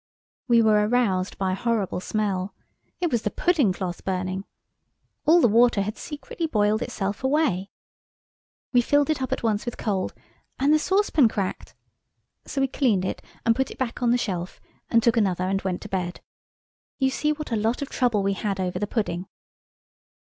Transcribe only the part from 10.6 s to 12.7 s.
the saucepan cracked. So we